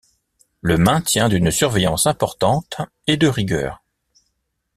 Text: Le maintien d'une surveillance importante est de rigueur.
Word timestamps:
Le 0.61 0.77
maintien 0.77 1.29
d'une 1.29 1.51
surveillance 1.51 2.07
importante 2.07 2.81
est 3.05 3.17
de 3.17 3.27
rigueur. 3.27 3.83